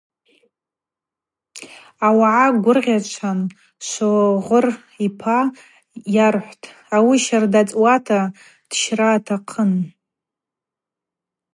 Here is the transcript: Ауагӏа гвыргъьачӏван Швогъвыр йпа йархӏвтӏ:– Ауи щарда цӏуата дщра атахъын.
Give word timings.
Ауагӏа 2.07 2.55
гвыргъьачӏван 2.63 3.39
Швогъвыр 3.87 4.65
йпа 5.05 5.37
йархӏвтӏ:– 6.15 6.71
Ауи 6.95 7.17
щарда 7.25 7.61
цӏуата 7.69 8.19
дщра 8.69 9.09
атахъын. 9.17 9.71